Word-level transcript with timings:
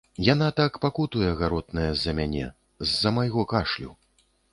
Яна 0.33 0.45
так 0.59 0.77
пакутуе, 0.85 1.27
гаротная, 1.41 1.91
з-за 1.99 2.15
мяне, 2.21 2.47
з-за 2.87 3.09
майго 3.19 3.45
кашлю. 3.53 3.91